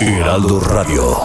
[0.00, 1.16] Heraldo Radio.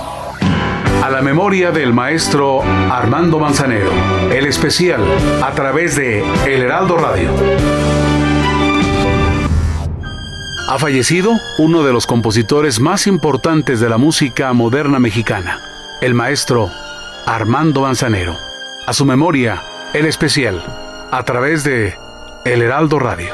[1.03, 3.90] A la memoria del maestro Armando Manzanero.
[4.31, 5.02] El especial
[5.43, 7.30] a través de El Heraldo Radio.
[10.67, 15.59] Ha fallecido uno de los compositores más importantes de la música moderna mexicana,
[16.02, 16.70] el maestro
[17.26, 18.35] Armando Manzanero.
[18.85, 19.62] A su memoria,
[19.93, 20.63] el especial,
[21.12, 21.95] a través de
[22.45, 23.34] El Heraldo Radio.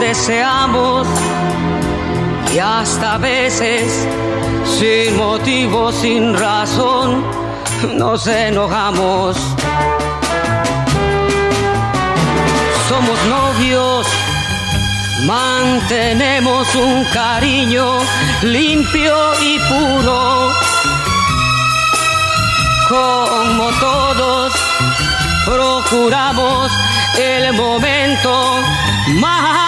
[0.00, 1.06] deseamos
[2.54, 4.06] y hasta a veces
[4.78, 7.24] sin motivo, sin razón,
[7.96, 9.36] nos enojamos.
[12.88, 14.06] Somos novios,
[15.26, 17.98] mantenemos un cariño
[18.42, 20.52] limpio y puro.
[22.88, 24.52] Como todos,
[25.44, 26.72] procuramos
[27.18, 28.60] el momento
[29.20, 29.67] más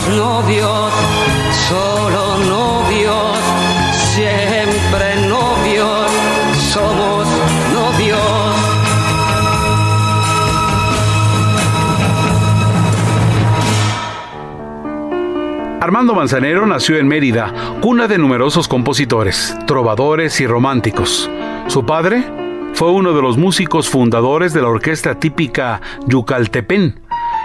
[0.00, 0.92] Somos novios,
[1.68, 3.38] solo novios,
[4.14, 6.10] siempre novios,
[6.72, 7.26] somos
[7.74, 8.20] novios.
[15.80, 21.30] Armando Manzanero nació en Mérida, cuna de numerosos compositores, trovadores y románticos.
[21.68, 22.24] Su padre
[22.74, 26.99] fue uno de los músicos fundadores de la orquesta típica Yucaltepén,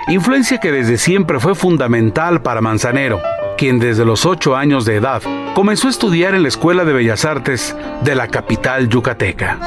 [0.07, 3.21] influencia que desde siempre fue fundamental para Manzanero,
[3.57, 5.21] quien desde los ocho años de edad
[5.53, 9.57] comenzó a estudiar en la Escuela de Bellas Artes de la capital yucateca.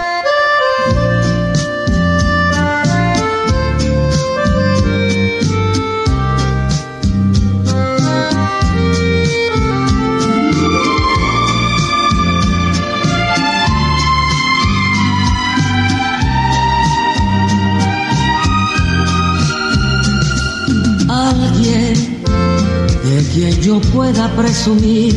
[23.38, 25.14] Quien yo pueda presumir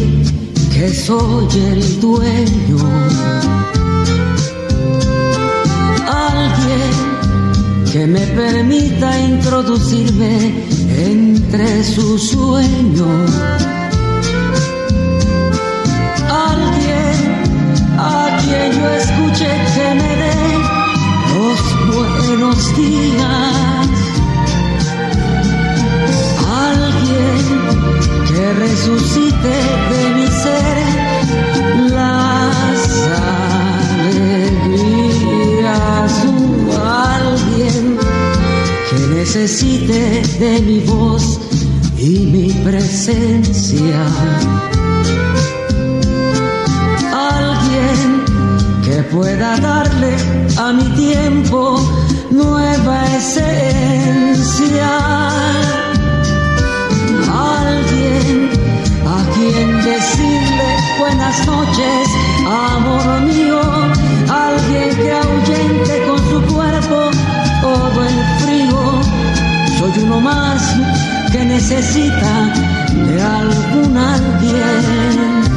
[0.72, 2.78] que soy el dueño.
[6.08, 6.91] Alguien
[7.91, 10.53] que me permita introducirme
[10.97, 13.32] entre sus sueños.
[16.29, 17.17] Alguien
[17.97, 20.35] a quien yo escuche que me dé
[21.34, 23.71] los buenos días.
[28.33, 29.55] Que resucite
[29.91, 30.78] de mi ser
[31.91, 32.81] las
[34.03, 34.91] alegrías,
[36.25, 36.72] Uh,
[37.17, 37.97] alguien
[38.89, 39.99] que necesite
[40.39, 41.25] de mi voz
[41.97, 44.01] y mi presencia.
[47.35, 48.07] Alguien
[48.85, 50.16] que pueda darle
[50.57, 51.79] a mi tiempo
[52.31, 54.89] nueva esencia.
[58.31, 60.69] A quien decirle
[60.99, 62.07] buenas noches,
[62.47, 63.61] amor mío.
[64.29, 67.11] Alguien que ahuyente con su cuerpo
[67.61, 69.01] todo el frío.
[69.78, 70.61] Soy uno más
[71.31, 72.53] que necesita
[72.93, 75.51] de algún alguien.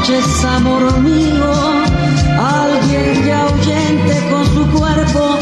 [0.00, 1.52] Noches, amor mío.
[2.38, 5.38] Alguien que ahuyente con su cuerpo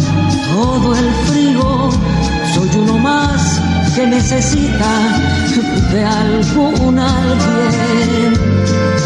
[0.52, 1.90] todo el frío.
[2.54, 3.60] Soy uno más
[3.94, 4.90] que necesita
[5.92, 8.97] de algún alguien.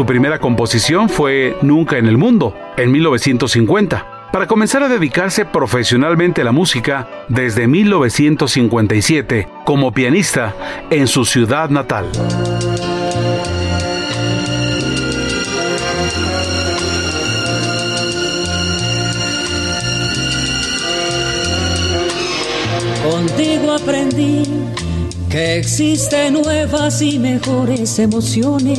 [0.00, 6.40] Su primera composición fue Nunca en el Mundo, en 1950, para comenzar a dedicarse profesionalmente
[6.40, 10.56] a la música desde 1957 como pianista
[10.88, 12.06] en su ciudad natal.
[23.02, 24.44] Contigo aprendí
[25.28, 28.78] que existen nuevas y mejores emociones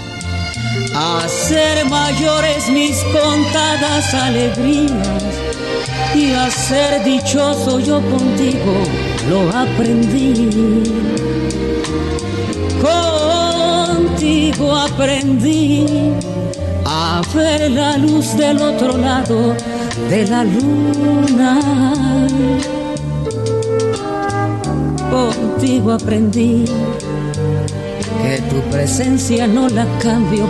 [0.93, 5.21] A ser mayores mis contadas alegrías
[6.15, 8.73] y a ser dichoso yo contigo
[9.29, 10.83] lo aprendí.
[12.81, 15.85] Contigo aprendí
[16.85, 19.55] a ver la luz del otro lado
[20.09, 21.59] de la luna.
[25.09, 26.65] Contigo aprendí
[28.21, 30.49] que tu presencia no la cambio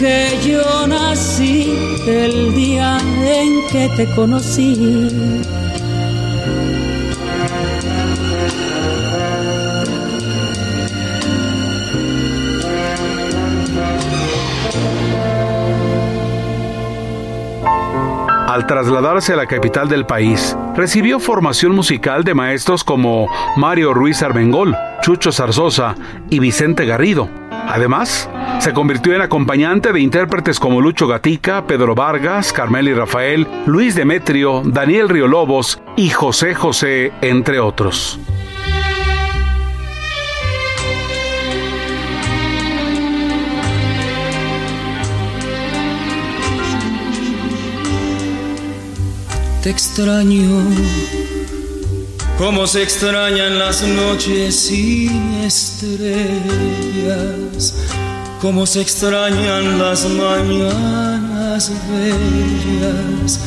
[0.00, 1.76] que yo nací
[2.06, 5.10] el día en que te conocí
[18.48, 24.22] Al trasladarse a la capital del país, recibió formación musical de maestros como Mario Ruiz
[24.22, 25.94] Armengol, Chucho Zarzosa
[26.30, 27.28] y Vicente Garrido.
[27.68, 28.28] Además,
[28.60, 33.94] se convirtió en acompañante de intérpretes como Lucho Gatica, Pedro Vargas, Carmel y Rafael, Luis
[33.94, 38.20] Demetrio, Daniel Riolobos y José José, entre otros.
[49.62, 50.64] te extraño,
[52.38, 56.14] como se extrañan las noches sin estrellas,
[58.40, 63.40] como se extrañan las mañanas bellas.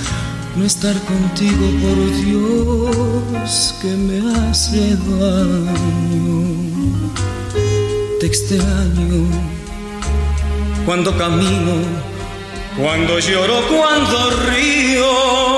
[0.55, 6.43] No estar contigo, por Dios, que me hace daño.
[8.19, 9.25] Te extraño
[10.85, 11.73] cuando camino,
[12.77, 15.53] cuando lloro, cuando río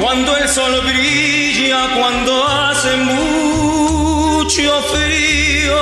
[0.00, 5.76] cuando el sol brilla, cuando hace mucho frío,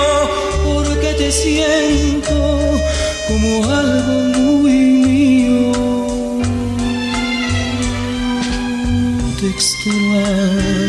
[0.64, 2.83] porque te siento
[3.28, 5.72] como algo muy mío.
[9.40, 10.84] Te extraño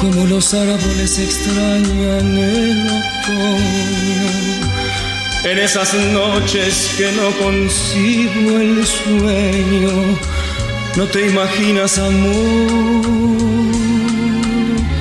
[0.00, 4.28] como los árboles extrañan el otoño.
[5.44, 10.18] En esas noches que no consigo el sueño,
[10.96, 13.08] no te imaginas amor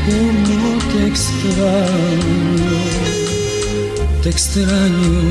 [0.05, 2.46] como te extraño,
[4.27, 5.21] te extraño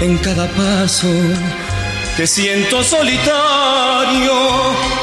[0.00, 1.08] en cada paso.
[2.16, 4.32] Que siento solitario,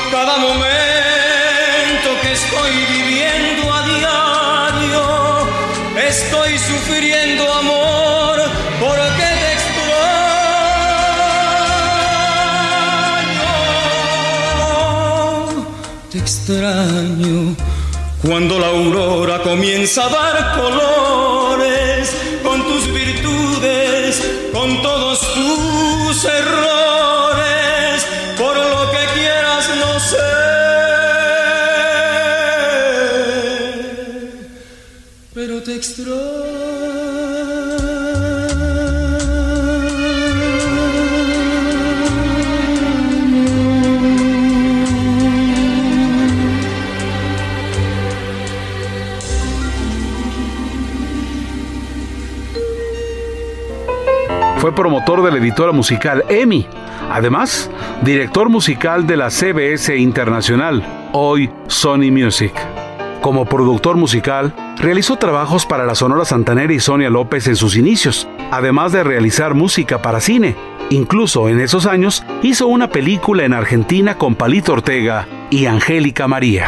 [0.10, 5.04] cada momento que estoy viviendo a diario,
[6.10, 8.42] estoy sufriendo amor
[8.80, 10.24] porque te extraño,
[16.12, 17.56] te extraño
[18.24, 21.13] cuando la aurora comienza a dar colores
[54.74, 56.68] Promotor de la editora musical EMI.
[57.12, 57.70] Además,
[58.02, 62.54] director musical de la CBS Internacional, hoy Sony Music.
[63.22, 68.28] Como productor musical, realizó trabajos para la Sonora Santanera y Sonia López en sus inicios,
[68.52, 70.56] además de realizar música para cine.
[70.90, 76.68] Incluso en esos años hizo una película en Argentina con Palito Ortega y Angélica María.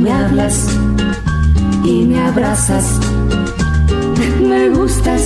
[0.00, 0.66] Me hablas
[1.84, 2.98] y me abrazas,
[4.40, 5.22] me gustas.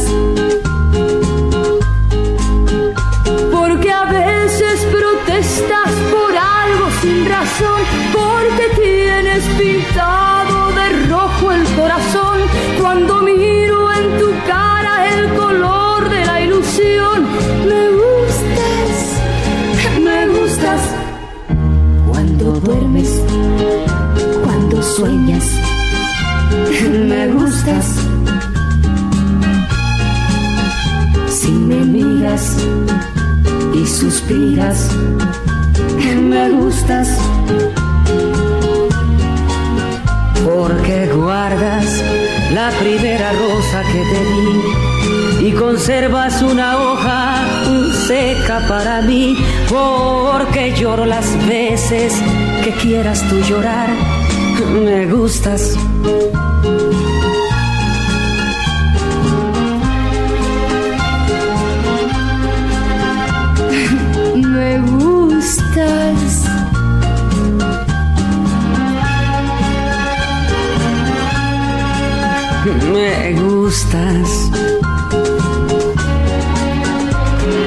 [3.52, 10.43] Porque a veces protestas por algo sin razón, porque tienes pintado
[36.22, 37.08] me gustas.
[40.44, 42.02] Porque guardas
[42.52, 44.24] la primera rosa que te
[45.40, 47.44] di y conservas una hoja
[48.06, 49.36] seca para mí.
[49.68, 52.14] Porque lloro las veces
[52.62, 53.90] que quieras tú llorar,
[54.84, 55.76] me gustas.
[72.92, 74.50] Me gustas.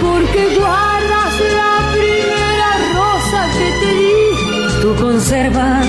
[0.01, 4.81] Porque guardas la primera rosa que te di.
[4.81, 5.88] Tú conservas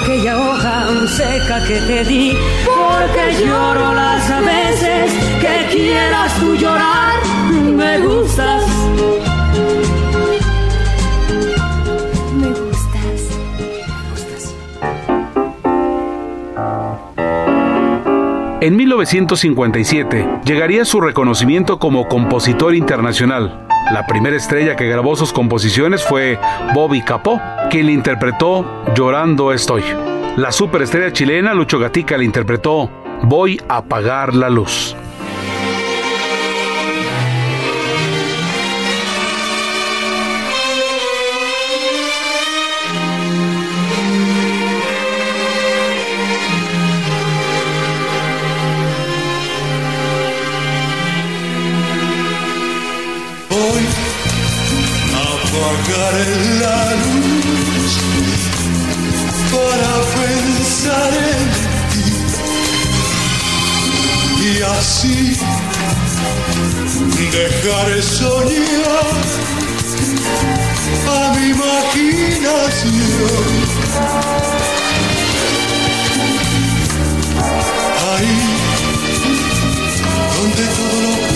[0.00, 2.36] aquella hoja seca que te di.
[2.64, 7.20] Porque lloro las veces que quieras tú llorar.
[7.76, 8.77] Me gustas.
[18.60, 23.64] En 1957 llegaría su reconocimiento como compositor internacional.
[23.92, 26.40] La primera estrella que grabó sus composiciones fue
[26.74, 29.84] Bobby Capó, quien le interpretó Llorando estoy.
[30.36, 32.90] La superestrella chilena Lucho Gatica le interpretó
[33.22, 34.96] Voy a apagar la luz.
[53.68, 53.86] Voy
[55.14, 56.16] a apagar
[56.62, 57.92] la luz
[59.52, 61.46] para pensar en
[61.92, 62.08] ti
[64.42, 65.20] y así
[67.30, 69.16] dejar soñar
[71.08, 72.48] a mi imaginación.
[78.16, 78.38] Ahí
[80.36, 81.27] donde todo lo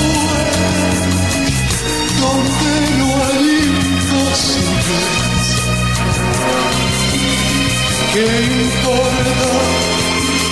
[4.33, 5.47] imposibles.
[8.12, 8.27] ¿Qué
[8.65, 9.53] importa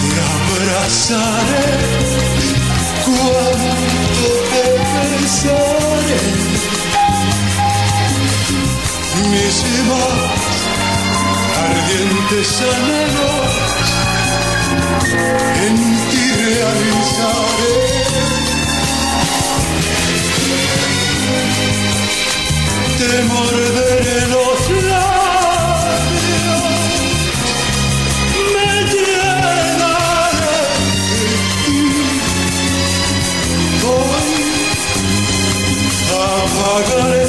[0.00, 1.70] te abrazaré
[3.04, 4.64] cuando te
[5.22, 6.20] besaré?
[9.30, 10.45] Mis más
[11.66, 13.52] ardientes anhelos
[15.66, 15.76] en
[16.10, 17.78] ti realizaré.
[22.98, 26.62] Te morderé los labios,
[28.54, 30.58] me llenaré
[31.12, 31.32] de
[31.64, 31.80] ti.
[33.82, 34.36] Voy
[36.16, 37.25] a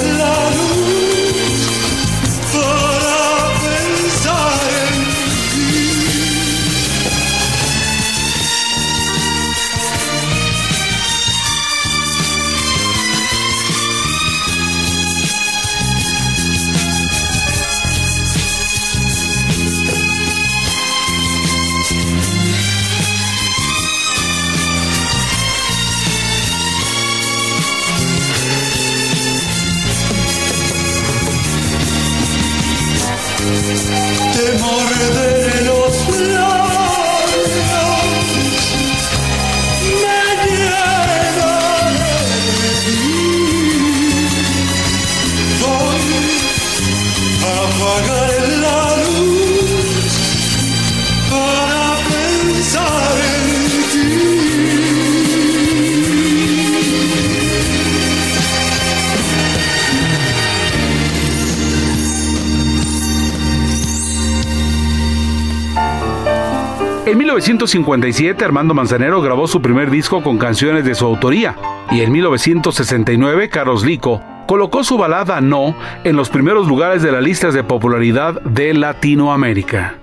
[67.38, 71.56] 1957 Armando Manzanero grabó su primer disco con canciones de su autoría
[71.92, 77.22] y en 1969 Carlos Lico colocó su balada No en los primeros lugares de las
[77.22, 80.00] listas de popularidad de Latinoamérica.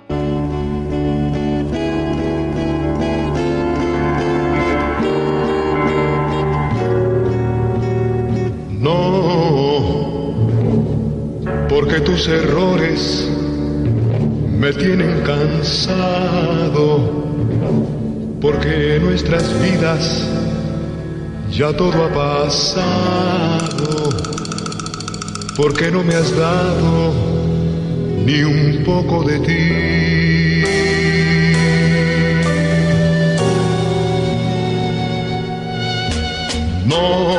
[8.79, 10.37] No,
[11.69, 13.29] porque tus errores
[14.57, 17.24] me tienen cansado,
[18.45, 20.23] porque en nuestras vidas
[21.51, 24.11] ya todo ha pasado,
[25.57, 27.15] porque no me has dado
[28.27, 30.65] ni un poco de ti.
[36.85, 37.39] No,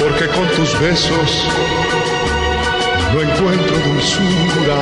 [0.00, 1.44] porque con tus besos
[3.12, 4.78] no encuentro dulzura,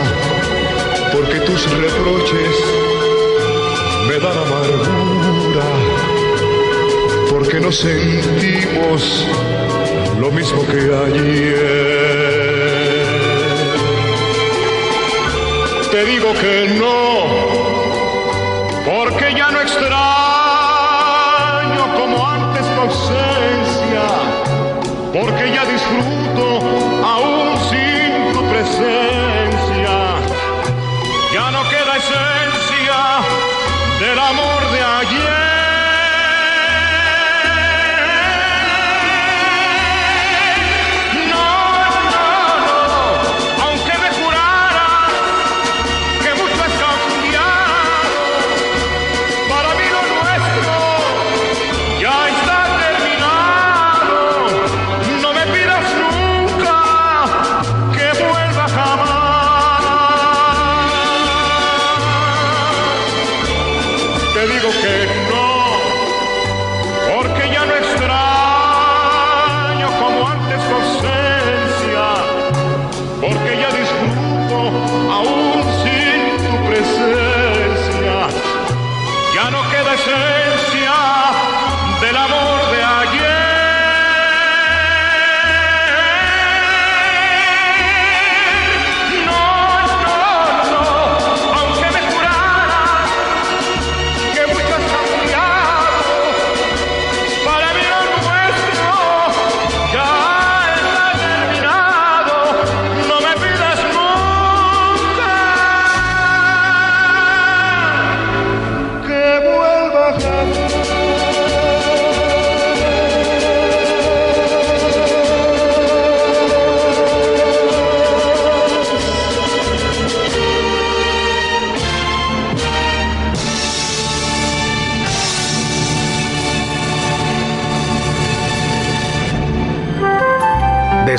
[1.12, 2.97] porque tus reproches
[4.08, 5.68] me dan amargura,
[7.30, 9.26] porque no sentimos
[10.18, 12.08] lo mismo que ayer.
[15.90, 16.96] Te digo que no,
[18.90, 19.94] porque ya no extraño
[21.98, 22.80] como antes tu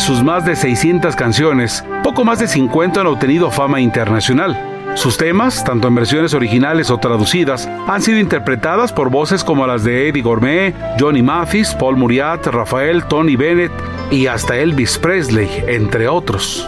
[0.10, 4.58] sus más de 600 canciones, poco más de 50 han obtenido fama internacional.
[4.96, 9.84] Sus temas, tanto en versiones originales o traducidas, han sido interpretadas por voces como las
[9.84, 13.72] de Eddie Gourmet, Johnny Mathis, Paul Muriat, Rafael, Tony Bennett
[14.10, 16.68] y hasta Elvis Presley, entre otros.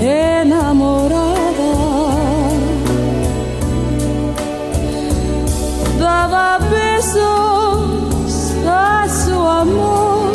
[0.00, 1.72] enamorada.
[5.98, 8.32] Daba besos
[8.66, 10.32] a su amor,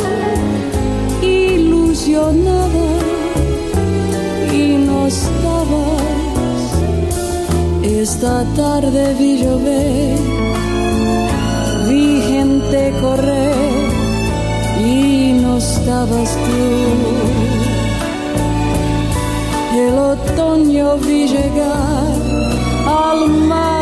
[1.22, 2.88] ilusionada
[4.54, 6.04] y no estabas.
[7.84, 10.20] Esta tarde vi llover,
[11.88, 13.56] vi gente correr
[14.80, 17.35] y no estabas tú
[19.88, 22.14] el otoño vi llegar
[22.88, 23.75] al mar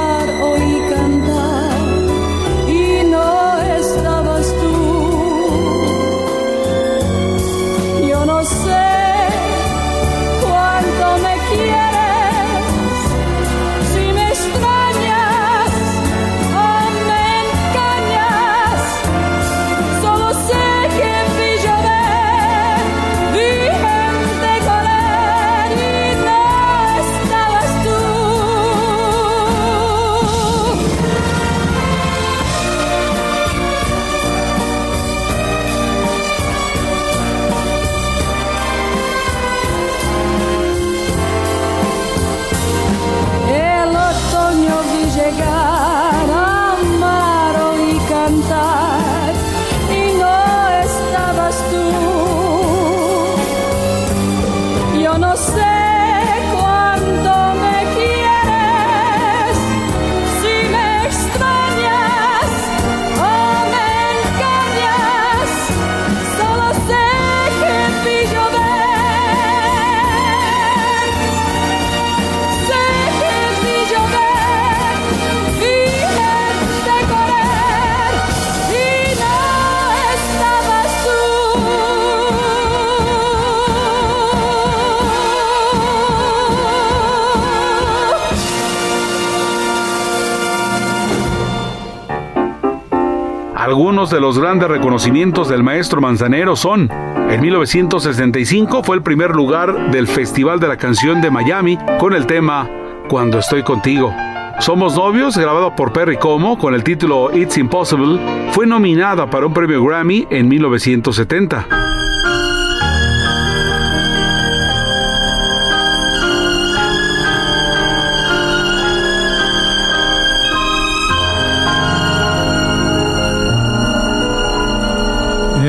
[93.93, 96.89] Algunos de los grandes reconocimientos del maestro Manzanero son,
[97.29, 102.25] en 1965 fue el primer lugar del Festival de la Canción de Miami con el
[102.25, 102.67] tema
[103.07, 104.11] Cuando estoy contigo.
[104.57, 109.53] Somos novios, grabado por Perry Como con el título It's Impossible, fue nominada para un
[109.53, 111.67] premio Grammy en 1970.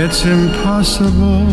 [0.06, 1.46] It's impossible.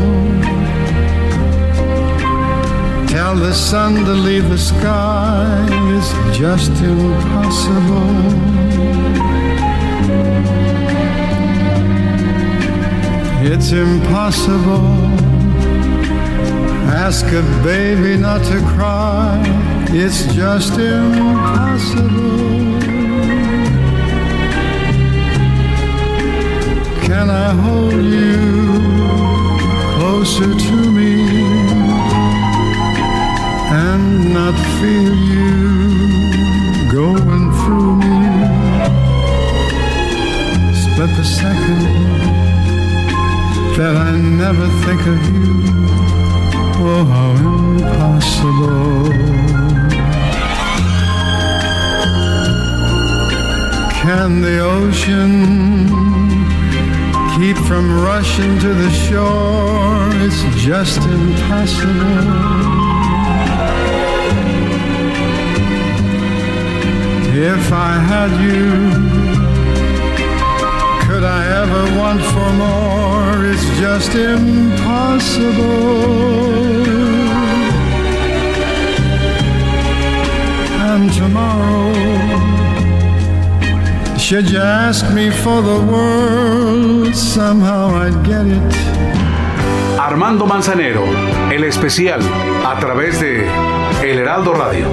[3.08, 5.66] Tell the sun to leave the sky.
[5.96, 8.12] It's just impossible.
[13.42, 14.98] It's impossible.
[17.06, 19.42] Ask a baby not to cry.
[19.92, 22.81] It's just impossible.
[27.12, 28.38] Can I hold you
[29.96, 31.14] closer to me
[33.86, 35.60] and not feel you
[36.90, 38.18] going through me?
[40.84, 41.84] Split the second
[43.76, 45.52] that I never think of you.
[46.80, 49.12] Oh, how impossible.
[54.02, 56.21] Can the ocean
[57.42, 60.10] keep from rushing to the shore.
[60.26, 61.92] It's just impossible.
[67.34, 68.70] If I had you,
[71.08, 73.48] could I ever want for more?
[73.52, 74.92] It's just impossible.
[80.92, 82.11] And tomorrow
[84.32, 88.76] Should you ask me for the world, somehow I'd get it.
[90.00, 91.04] Armando Manzanero,
[91.52, 92.22] el especial,
[92.66, 93.46] a través de
[94.02, 94.88] El Heraldo Radio.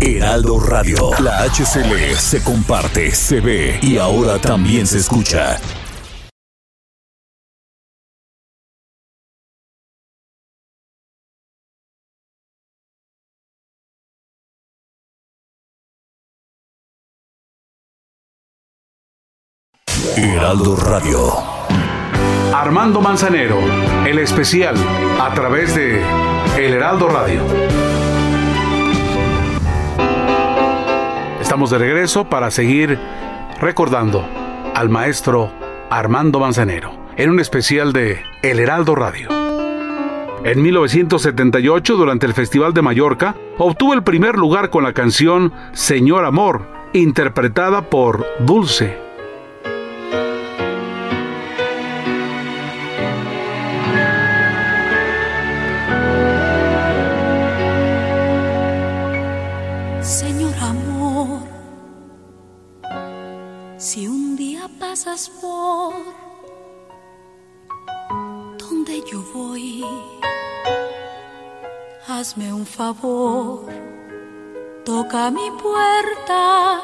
[0.00, 1.10] Heraldo Radio.
[1.20, 5.58] La HCL se comparte, se ve y ahora también se escucha.
[20.16, 21.32] Heraldo Radio.
[22.54, 23.58] Armando Manzanero,
[24.06, 24.74] el especial,
[25.20, 26.00] a través de
[26.56, 27.42] El Heraldo Radio.
[31.40, 32.98] Estamos de regreso para seguir
[33.60, 34.24] recordando
[34.74, 35.52] al maestro
[35.90, 39.28] Armando Manzanero en un especial de El Heraldo Radio.
[40.44, 46.24] En 1978, durante el Festival de Mallorca, obtuvo el primer lugar con la canción Señor
[46.24, 49.07] Amor, interpretada por Dulce.
[68.58, 69.84] Donde yo voy,
[72.06, 73.64] hazme un favor,
[74.84, 76.80] toca mi puerta,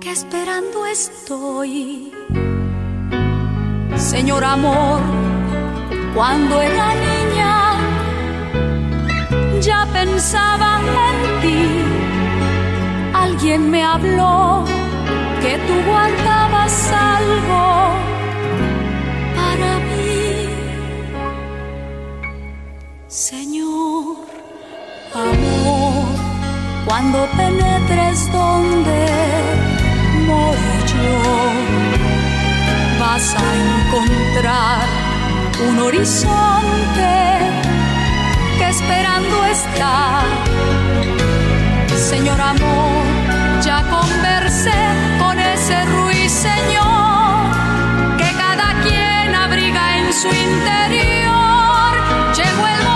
[0.00, 2.12] que esperando estoy.
[3.96, 5.00] Señor amor,
[6.14, 7.54] cuando era niña,
[9.60, 12.00] ya pensaba en ti.
[13.12, 14.64] Alguien me habló
[15.42, 17.64] que tú guardabas algo
[19.36, 20.48] para mí.
[23.08, 24.16] Señor,
[25.14, 26.04] amor,
[26.86, 29.00] cuando penetres donde
[30.26, 31.10] moro yo,
[33.00, 34.84] vas a encontrar
[35.68, 37.12] un horizonte
[38.58, 40.22] que esperando está.
[42.10, 43.04] Señor amor,
[43.62, 45.09] ya conversé con
[45.70, 47.50] ese ruiseñor
[48.18, 51.92] que cada quien abriga en su interior.
[52.34, 52.89] Llegó el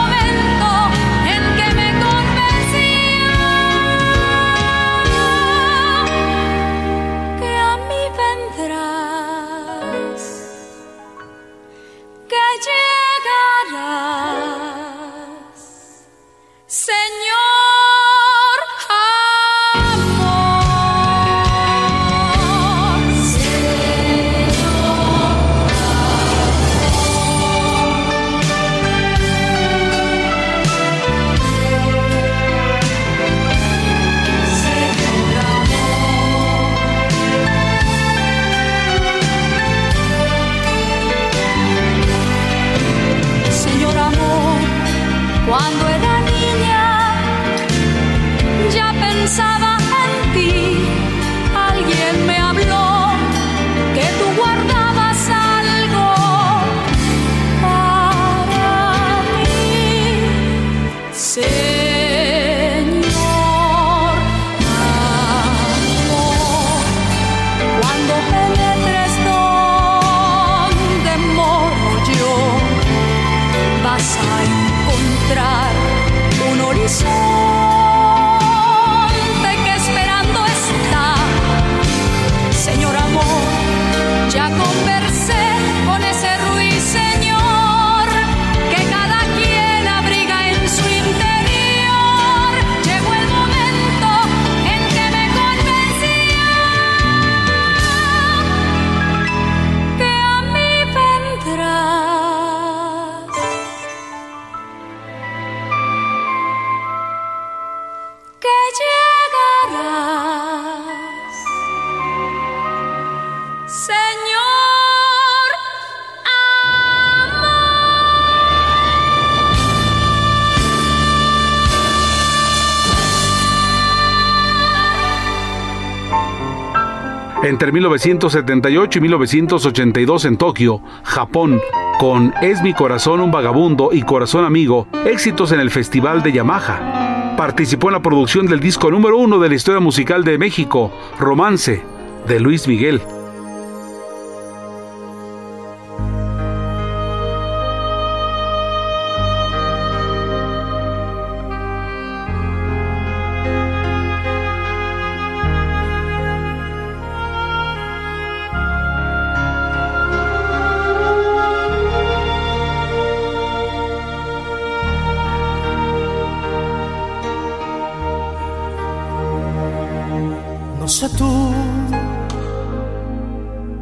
[127.64, 131.62] Entre 1978 y 1982 en Tokio, Japón,
[131.98, 137.36] con Es mi corazón un vagabundo y Corazón amigo, éxitos en el Festival de Yamaha.
[137.38, 141.82] Participó en la producción del disco número uno de la historia musical de México, Romance,
[142.28, 143.00] de Luis Miguel.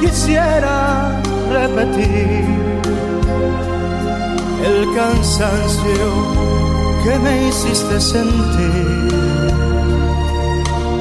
[0.00, 2.44] quisiera repetir
[4.64, 6.08] el cansancio
[7.04, 9.08] que me hiciste sentir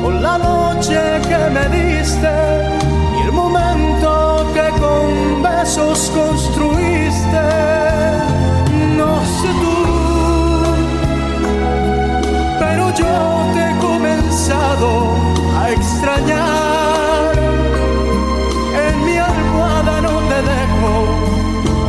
[0.01, 2.33] por la noche que me diste
[3.17, 7.45] y el momento que con besos construiste.
[8.97, 9.77] No sé tú,
[12.59, 13.13] pero yo
[13.53, 15.16] te he comenzado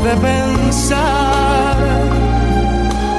[0.09, 1.77] de pensar.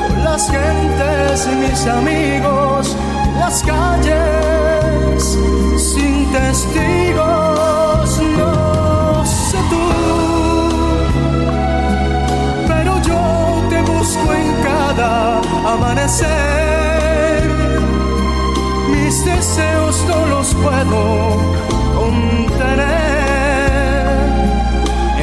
[0.08, 2.96] Con las gentes y mis amigos,
[3.40, 5.38] las calles
[5.78, 9.88] sin testigos, no sé tú,
[12.68, 13.22] pero yo
[13.70, 15.42] te busco en cada
[15.74, 17.44] amanecer.
[18.92, 21.02] Mis deseos no los puedo
[22.00, 22.99] contener.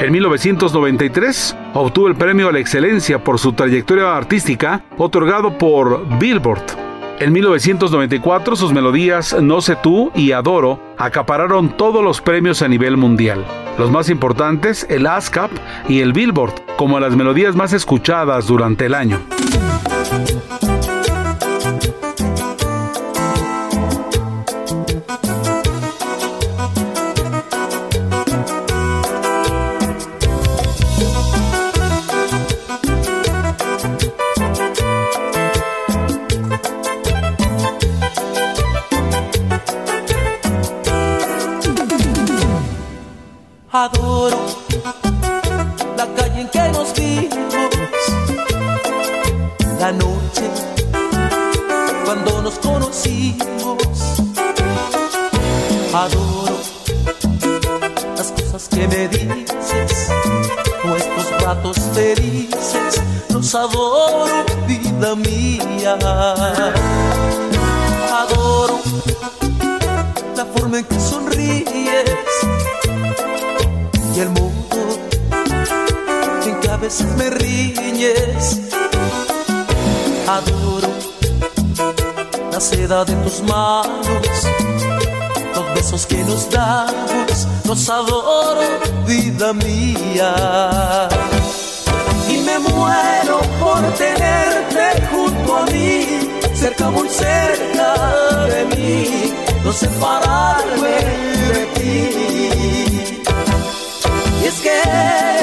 [0.00, 6.62] En 1993 obtuvo el premio a la excelencia por su trayectoria artística otorgado por Billboard.
[7.18, 12.96] En 1994 sus melodías No sé tú y Adoro acapararon todos los premios a nivel
[12.96, 13.44] mundial.
[13.76, 15.50] Los más importantes, el ASCAP
[15.88, 19.18] y el Billboard, como las melodías más escuchadas durante el año.
[63.54, 65.96] Adoro, vida mía.
[68.12, 68.80] Adoro
[70.36, 72.04] la forma en que sonríes
[74.14, 74.98] y el modo
[76.46, 78.60] en que a veces me riñes.
[80.26, 80.88] Adoro
[82.52, 84.28] la seda de tus manos,
[85.54, 88.60] los besos que nos damos, los adoro,
[89.06, 91.08] vida mía
[92.60, 97.94] muero por tenerte junto a mí, cerca muy cerca
[98.46, 99.32] de mí,
[99.64, 100.96] no separarme
[101.54, 101.98] de ti.
[104.40, 104.76] Y es que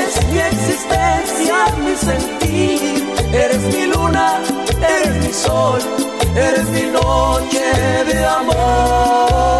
[0.03, 4.41] es mi existencia, mi sentir, eres mi luna,
[4.97, 5.80] eres mi sol,
[6.36, 7.63] eres mi noche
[8.07, 9.55] de amor.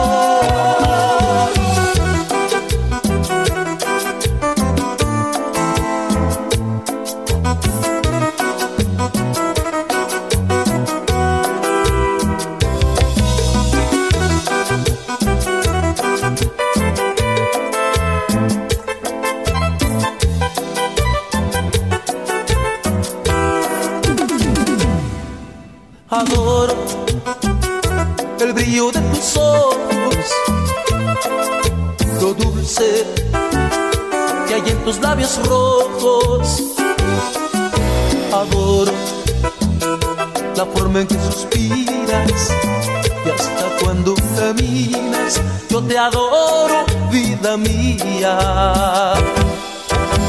[45.96, 48.34] Te adoro, vida mía.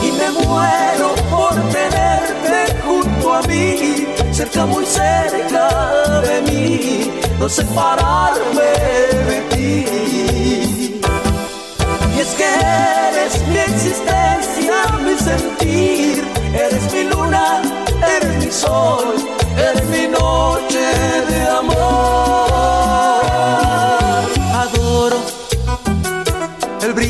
[0.01, 5.64] Y me muero por tenerte junto a mí, cerca, muy cerca
[6.29, 7.11] de mí
[7.41, 8.71] no separarme
[9.31, 11.01] de ti.
[12.14, 12.49] Y es que
[13.09, 17.61] eres mi existencia, mi sentir, eres mi luna,
[18.14, 19.17] eres mi sol,
[19.59, 21.06] eres mi noche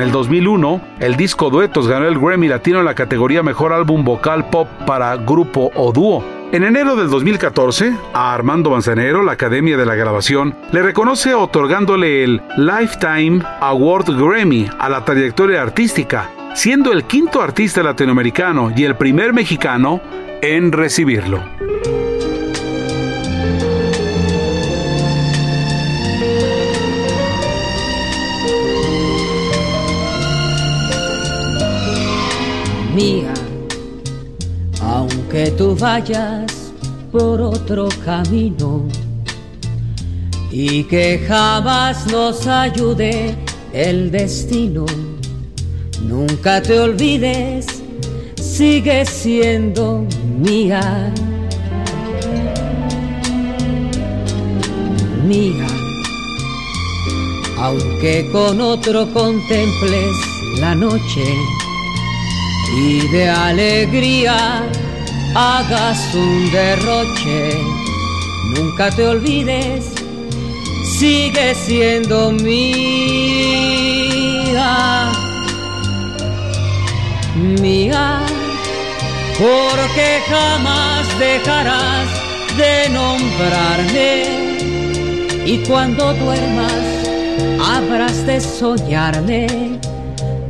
[0.00, 4.02] en el 2001 el disco Duetos ganó el Grammy Latino en la categoría Mejor Álbum
[4.02, 6.24] Vocal Pop para Grupo o Dúo.
[6.52, 12.24] En enero del 2014, a Armando Manzanero, la Academia de la Grabación, le reconoce otorgándole
[12.24, 18.96] el Lifetime Award Grammy a la trayectoria artística, siendo el quinto artista latinoamericano y el
[18.96, 20.00] primer mexicano
[20.40, 21.44] en recibirlo.
[34.82, 36.72] Aunque tú vayas
[37.10, 38.86] por otro camino
[40.50, 43.34] y que jamás nos ayude
[43.72, 44.84] el destino.
[46.06, 47.66] Nunca te olvides,
[48.36, 50.04] sigue siendo
[50.38, 51.12] mía.
[55.26, 55.66] Mía,
[57.58, 60.16] aunque con otro contemples
[60.58, 61.24] la noche
[62.76, 64.62] y de alegría
[65.34, 67.58] hagas un derroche.
[68.56, 69.92] Nunca te olvides,
[70.98, 72.72] sigue siendo mía,
[77.60, 78.20] mía,
[79.38, 82.08] porque jamás dejarás
[82.56, 84.40] de nombrarme
[85.46, 86.72] y cuando duermas
[87.60, 89.69] habrás de soñarme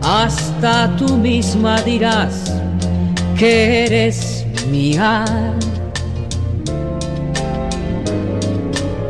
[0.03, 2.53] hasta tú misma dirás
[3.39, 5.25] que eres mía.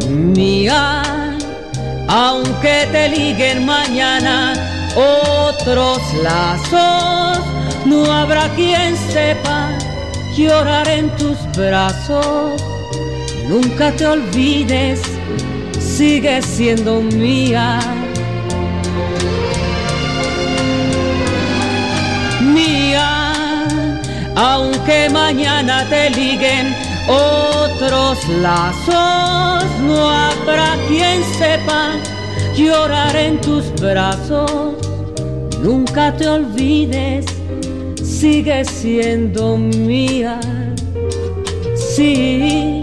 [0.09, 1.03] Mía,
[2.09, 4.55] aunque te liguen mañana
[4.97, 7.45] otros lazos,
[7.86, 9.70] no habrá quien sepa
[10.36, 12.62] llorar en tus brazos.
[13.49, 15.01] Nunca te olvides,
[15.78, 17.99] sigue siendo mía.
[24.36, 26.74] Aunque mañana te liguen
[27.08, 31.92] otros lazos, no habrá quien sepa
[32.56, 34.74] llorar en tus brazos.
[35.62, 37.26] Nunca te olvides,
[38.02, 40.40] sigue siendo mía.
[41.76, 42.82] Sí,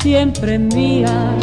[0.00, 1.36] siempre mía.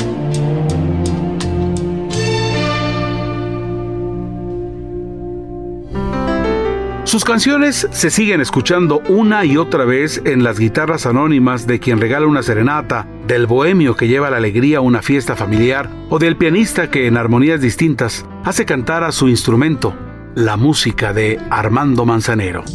[7.16, 12.01] Sus canciones se siguen escuchando una y otra vez en las guitarras anónimas de quien
[12.01, 16.36] regala una serenata, del bohemio que lleva la alegría a una fiesta familiar o del
[16.36, 19.95] pianista que en armonías distintas hace cantar a su instrumento,
[20.36, 22.66] la música de Armando Manzanero.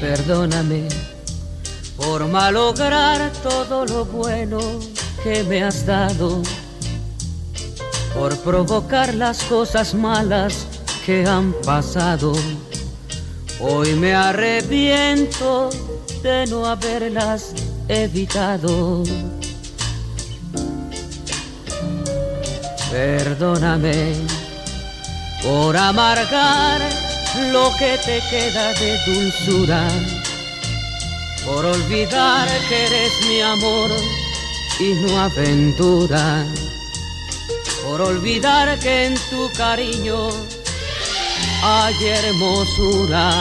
[0.00, 1.03] Perdóname
[2.04, 4.58] por malograr todo lo bueno
[5.22, 6.42] que me has dado,
[8.14, 10.66] por provocar las cosas malas
[11.06, 12.32] que han pasado.
[13.60, 15.70] Hoy me arrepiento
[16.22, 17.54] de no haberlas
[17.88, 19.04] evitado.
[22.90, 24.14] Perdóname
[25.42, 26.80] por amargar
[27.52, 29.88] lo que te queda de dulzura,
[31.44, 33.90] por olvidar que eres mi amor
[34.80, 36.46] y no aventura,
[37.84, 40.30] por olvidar que en tu cariño
[41.62, 43.32] hay hermosura.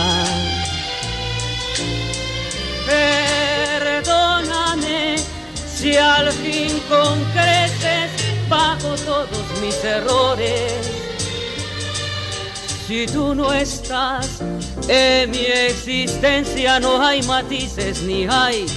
[3.76, 5.16] Perdóname
[5.74, 8.12] si al fin con creces
[8.50, 11.04] bajo todos mis errores
[12.94, 14.40] si tú no estás
[14.88, 18.68] en mi existencia, no hay matices, ni hay,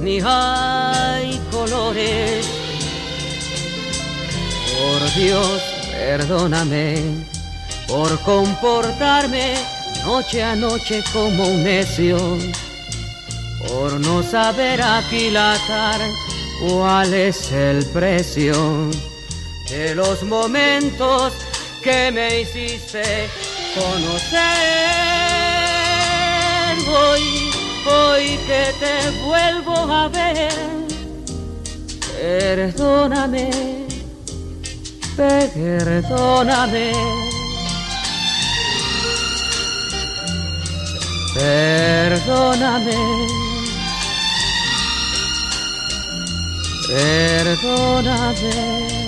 [0.00, 2.46] ni hay colores.
[4.72, 5.60] Por Dios,
[5.92, 7.26] perdóname
[7.86, 9.52] por comportarme
[10.06, 12.16] noche a noche como un necio,
[13.66, 16.00] por no saber aquilatar
[16.66, 18.88] cuál es el precio
[19.68, 21.34] de los momentos
[21.82, 23.28] que me hiciste
[23.78, 24.38] conocer.
[26.88, 27.50] Hoy,
[27.86, 30.52] hoy que te vuelvo a ver,
[32.20, 33.50] perdóname,
[35.16, 36.92] perdóname.
[41.34, 42.96] Perdóname,
[46.88, 49.07] perdóname.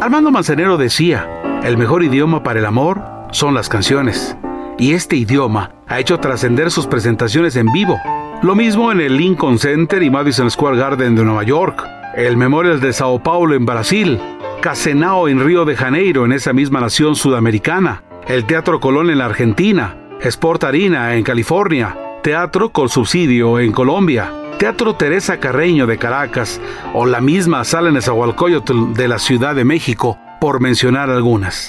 [0.00, 1.28] Armando Manzanero decía,
[1.64, 4.36] el mejor idioma para el amor son las canciones.
[4.78, 7.98] Y este idioma ha hecho trascender sus presentaciones en vivo.
[8.42, 11.82] Lo mismo en el Lincoln Center y Madison Square Garden de Nueva York,
[12.16, 14.20] el Memorial de Sao Paulo en Brasil,
[14.60, 19.24] Casenao en Río de Janeiro en esa misma nación sudamericana, el Teatro Colón en la
[19.24, 26.62] Argentina, Sport Arena en California, Teatro con Subsidio en Colombia, Teatro Teresa Carreño de Caracas.
[26.94, 31.68] O la misma Sala Nezahualcóyotl de la Ciudad de México, por mencionar algunas.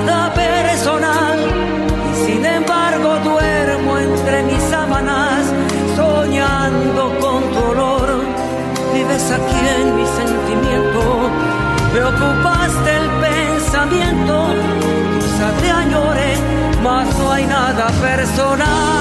[0.00, 1.38] Nada personal
[2.26, 5.44] sin embargo duermo entre mis sábanas,
[5.94, 8.08] soñando con tu olor.
[8.92, 11.30] Vives aquí en mi sentimiento,
[11.94, 14.54] me ocupaste el pensamiento.
[15.20, 16.34] Quizá te añore,
[16.82, 18.95] mas no hay nada personal.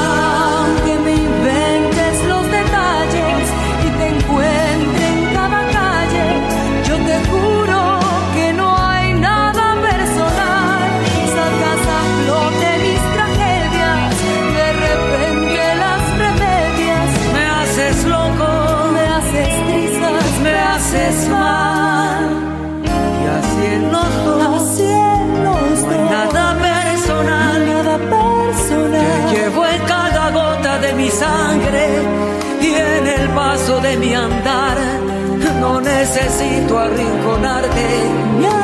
[36.16, 38.54] Necesito arrinconarte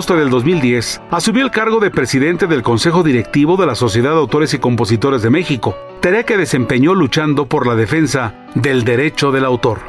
[0.00, 4.16] agosto del 2010, asumió el cargo de presidente del Consejo Directivo de la Sociedad de
[4.16, 9.44] Autores y Compositores de México, tarea que desempeñó luchando por la defensa del derecho del
[9.44, 9.80] autor.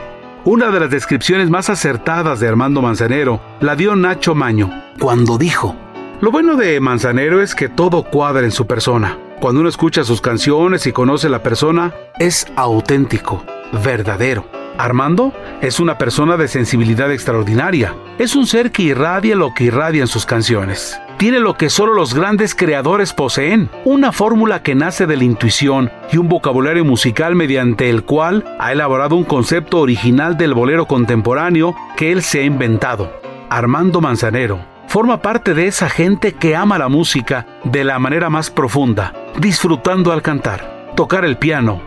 [0.43, 5.77] Una de las descripciones más acertadas de Armando Manzanero la dio Nacho Maño, cuando dijo,
[6.19, 9.17] Lo bueno de Manzanero es que todo cuadra en su persona.
[9.39, 13.45] Cuando uno escucha sus canciones y conoce la persona, es auténtico,
[13.81, 14.60] verdadero.
[14.81, 17.95] Armando es una persona de sensibilidad extraordinaria.
[18.17, 20.99] Es un ser que irradia lo que irradia en sus canciones.
[21.17, 25.91] Tiene lo que solo los grandes creadores poseen, una fórmula que nace de la intuición
[26.11, 31.75] y un vocabulario musical mediante el cual ha elaborado un concepto original del bolero contemporáneo
[31.95, 33.21] que él se ha inventado.
[33.51, 38.49] Armando Manzanero forma parte de esa gente que ama la música de la manera más
[38.49, 41.83] profunda, disfrutando al cantar, tocar el piano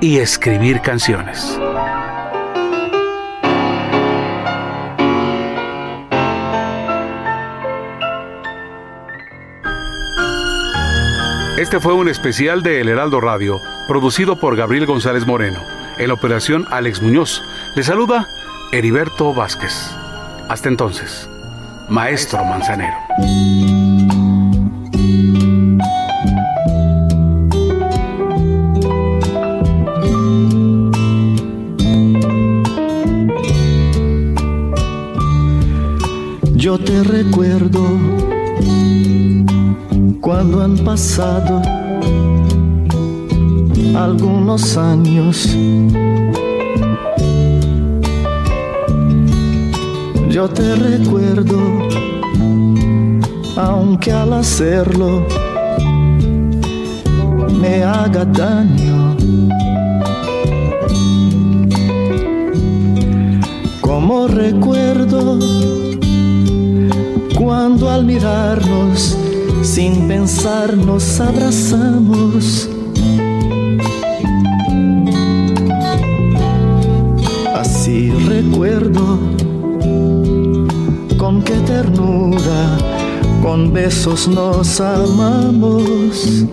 [0.00, 1.60] y escribir canciones.
[11.62, 15.60] Este fue un especial de El Heraldo Radio, producido por Gabriel González Moreno.
[15.96, 17.40] En la operación Alex Muñoz.
[17.76, 18.26] Le saluda
[18.72, 19.72] Heriberto Vázquez.
[20.48, 21.30] Hasta entonces,
[21.88, 22.96] Maestro Manzanero.
[36.56, 37.04] Yo te
[40.42, 41.62] cuando han pasado
[43.94, 45.48] algunos años.
[50.28, 51.60] Yo te recuerdo,
[53.56, 55.24] aunque al hacerlo
[57.60, 59.16] me haga daño.
[63.80, 65.38] Como recuerdo
[67.36, 69.16] cuando al mirarnos
[69.62, 72.68] sin pensar nos abrazamos.
[77.54, 79.18] Así recuerdo
[81.16, 82.76] con qué ternura,
[83.42, 86.44] con besos nos amamos.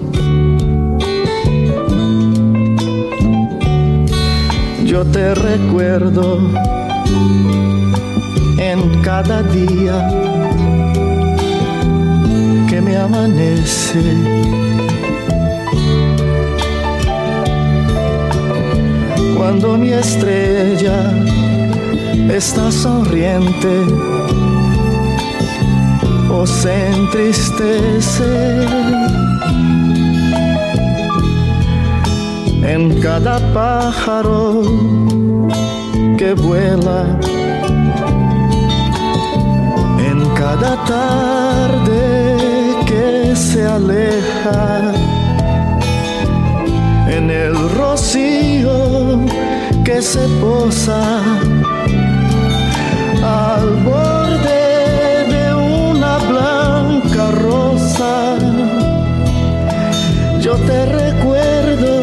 [4.85, 6.39] Yo te recuerdo
[8.59, 10.09] en cada día
[12.81, 14.01] me amanece.
[19.35, 21.11] Cuando mi estrella
[22.29, 23.85] está sonriente
[26.31, 28.65] o se entristece.
[32.63, 34.61] En cada pájaro
[36.17, 37.17] que vuela,
[39.99, 42.08] en cada tarde
[43.59, 44.93] se aleja
[47.09, 49.19] en el rocío
[49.83, 51.01] que se posa
[53.21, 54.63] al borde
[55.33, 58.37] de una blanca rosa.
[60.39, 61.95] Yo te recuerdo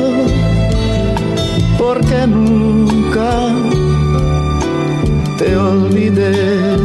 [1.78, 3.30] porque nunca
[5.38, 6.76] te olvidé.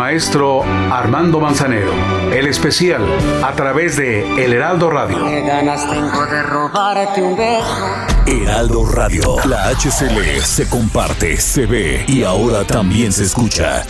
[0.00, 1.92] Maestro Armando Manzanero.
[2.32, 3.02] El especial
[3.44, 5.18] a través de El Heraldo Radio.
[5.44, 7.86] ganas tengo de robarte un beso.
[8.26, 9.36] Heraldo Radio.
[9.44, 13.84] La HCL se comparte, se ve y ahora también se escucha.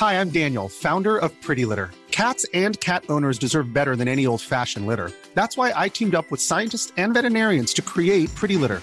[0.00, 1.92] Hi, I'm Daniel, founder of Pretty Litter.
[2.10, 5.12] Cats and cat owners deserve better than any old-fashioned litter.
[5.34, 8.82] That's why I teamed up with scientists and veterinarians to create Pretty Litter.